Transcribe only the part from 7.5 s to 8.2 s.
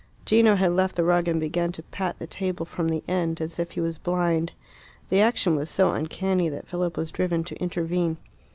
intervene.